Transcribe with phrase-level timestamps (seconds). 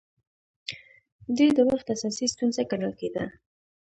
[1.37, 3.23] دې د وخت اساسي ستونزه ګڼل کېده